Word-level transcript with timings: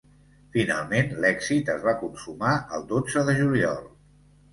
Finalment, 0.53 1.11
l’èxit 1.25 1.69
es 1.73 1.85
va 1.87 1.93
consumar 1.99 2.53
el 2.79 2.87
dotze 2.93 3.25
de 3.29 3.37
juliol. 3.41 3.85